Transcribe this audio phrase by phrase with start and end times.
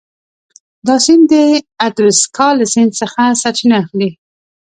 [0.87, 1.33] دا سیند د
[1.87, 4.09] اتبسکا له سیند څخه سرچینه اخلي.